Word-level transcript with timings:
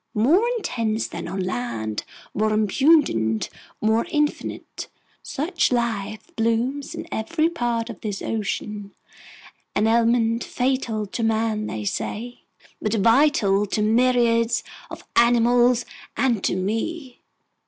More 0.15 0.47
intense 0.57 1.05
than 1.05 1.27
on 1.27 1.41
land, 1.41 2.05
more 2.33 2.51
abundant, 2.51 3.49
more 3.81 4.07
infinite, 4.09 4.87
such 5.21 5.71
life 5.71 6.35
blooms 6.35 6.95
in 6.95 7.07
every 7.11 7.49
part 7.49 7.87
of 7.87 8.01
this 8.01 8.19
ocean, 8.23 8.95
an 9.75 9.85
element 9.85 10.43
fatal 10.43 11.05
to 11.05 11.21
man, 11.21 11.67
they 11.67 11.85
say, 11.85 12.41
but 12.81 12.95
vital 12.95 13.67
to 13.67 13.83
myriads 13.83 14.63
of 14.89 15.03
animals—and 15.15 16.43
to 16.45 16.55
me!" 16.55 17.21